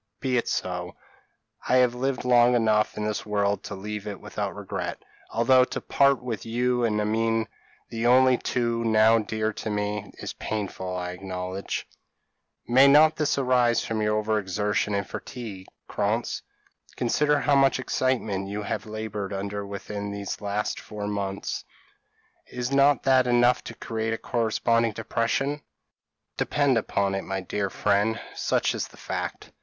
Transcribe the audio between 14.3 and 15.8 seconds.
exertion and fatigue,